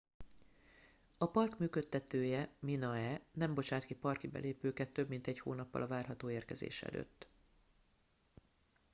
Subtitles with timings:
[1.17, 6.29] a park működtetője minae nem bocsát ki parki belépőket több mint egy hónappal a várható
[6.29, 7.27] érkezés előtt